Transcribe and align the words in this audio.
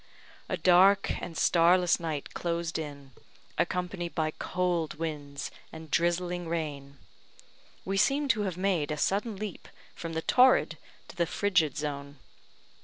A 0.49 0.57
dark 0.57 1.11
and 1.21 1.37
starless 1.37 1.99
night 1.99 2.33
closed 2.33 2.79
in, 2.79 3.11
accompanied 3.59 4.15
by 4.15 4.31
cold 4.31 4.95
winds 4.95 5.51
and 5.71 5.91
drizzling 5.91 6.47
rain. 6.49 6.97
We 7.85 7.97
seemed 7.97 8.31
to 8.31 8.41
have 8.41 8.57
made 8.57 8.89
a 8.89 8.97
sudden 8.97 9.35
leap 9.35 9.67
from 9.93 10.13
the 10.13 10.23
torrid 10.23 10.79
to 11.09 11.15
the 11.15 11.27
frigid 11.27 11.77
zone. 11.77 12.17